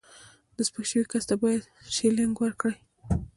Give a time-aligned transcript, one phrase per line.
[0.55, 1.63] د سپک شوي کس ته باید
[1.95, 2.75] شیلینګ ورکړي.